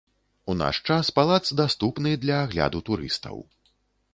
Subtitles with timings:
[0.53, 3.37] У наш час палац даступны для агляду турыстаў.